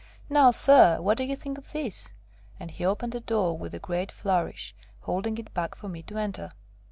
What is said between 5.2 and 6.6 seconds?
it back for me to enter.